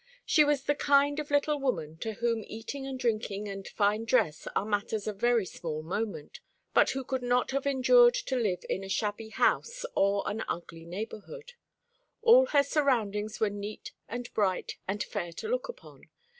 She 0.25 0.43
was 0.43 0.63
the 0.63 0.73
kind 0.73 1.19
of 1.19 1.29
little 1.29 1.59
woman 1.59 1.95
to 1.97 2.13
whom 2.13 2.43
eating 2.47 2.87
and 2.87 2.97
drinking 2.99 3.47
and 3.47 3.67
fine 3.67 4.03
dress 4.05 4.47
are 4.55 4.65
matters 4.65 5.05
of 5.05 5.17
very 5.17 5.45
small 5.45 5.83
moment, 5.83 6.39
but 6.73 6.89
who 6.89 7.03
could 7.03 7.21
not 7.21 7.51
have 7.51 7.67
endured 7.67 8.15
to 8.15 8.35
live 8.35 8.65
in 8.67 8.83
a 8.83 8.89
shabby 8.89 9.29
house 9.29 9.85
or 9.95 10.23
an 10.27 10.43
ugly 10.49 10.85
neighbourhood. 10.85 11.53
All 12.23 12.47
her 12.47 12.63
surroundings 12.63 13.39
were 13.39 13.51
neat 13.51 13.91
and 14.09 14.33
bright 14.33 14.77
and 14.87 15.03
fair 15.03 15.31
to 15.33 15.47
look 15.47 15.69
upon. 15.69 16.09